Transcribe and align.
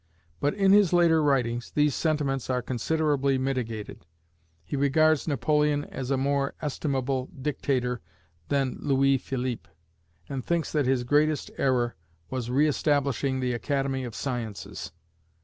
But 0.39 0.55
in 0.55 0.71
his 0.71 0.93
later 0.93 1.21
writings 1.21 1.69
these 1.69 1.93
sentiments 1.93 2.49
are 2.49 2.63
considerably 2.63 3.37
mitigated: 3.37 4.03
he 4.65 4.75
regards 4.75 5.27
Napoleon 5.27 5.85
as 5.85 6.09
a 6.09 6.17
more 6.17 6.55
estimable 6.59 7.29
"dictator" 7.39 8.01
than 8.49 8.77
Louis 8.79 9.19
Philippe, 9.19 9.69
and 10.27 10.43
thinks 10.43 10.71
that 10.71 10.87
his 10.87 11.03
greatest 11.03 11.51
error 11.55 11.95
was 12.31 12.49
re 12.49 12.67
establishing 12.67 13.41
the 13.41 13.53
Academy 13.53 14.03
of 14.03 14.15
Sciences! 14.15 14.91